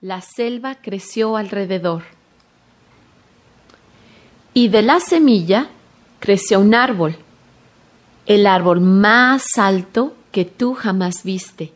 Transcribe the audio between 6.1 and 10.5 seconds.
creció un árbol, el árbol más alto que